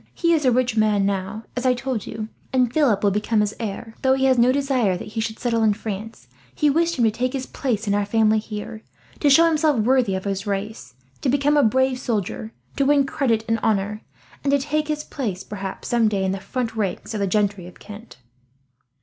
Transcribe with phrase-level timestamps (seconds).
[0.15, 3.53] He is a rich man now, as I told you, and Philip will become his
[3.59, 3.93] heir.
[4.01, 7.11] Though he has no desire that he should settle in France, he wished him to
[7.11, 8.81] take his place in our family here,
[9.19, 13.45] to show himself worthy of his race, to become a brave soldier, to win credit
[13.47, 14.01] and honour,
[14.43, 17.67] and to take his place perhaps, some day, in the front rank of the gentry
[17.67, 18.17] of Kent."